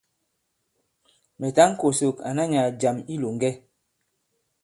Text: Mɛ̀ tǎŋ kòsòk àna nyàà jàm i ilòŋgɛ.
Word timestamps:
Mɛ̀ 1.39 1.51
tǎŋ 1.55 1.71
kòsòk 1.79 2.17
àna 2.29 2.43
nyàà 2.51 2.69
jàm 2.81 2.97
i 3.03 3.03
ilòŋgɛ. 3.15 3.49